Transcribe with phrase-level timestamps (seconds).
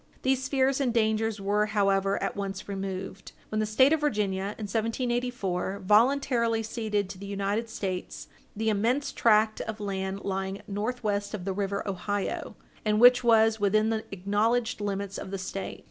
[0.23, 4.65] These fears and dangers were, however, at once removed, when the State of Virginia, in
[4.65, 11.45] 1784, voluntarily ceded to the United States the immense tract of country lying northwest of
[11.45, 15.79] the river Ohio, and which was within the acknowledged limits of the State.